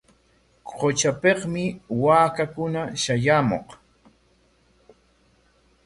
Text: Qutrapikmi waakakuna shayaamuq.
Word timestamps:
Qutrapikmi 0.77 1.63
waakakuna 2.03 2.81
shayaamuq. 3.01 3.67